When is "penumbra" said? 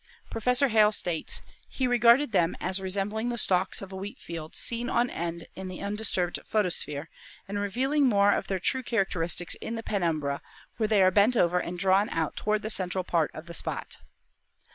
9.83-10.41